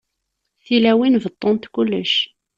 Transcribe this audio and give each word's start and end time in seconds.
Tilawin 0.65 1.15
beṭṭunt 1.23 1.69
kullec. 1.73 2.13